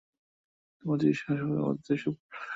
[0.77, 1.31] তোমার চিকিৎসা
[1.59, 2.39] পদ্ধতি সুপ্পার!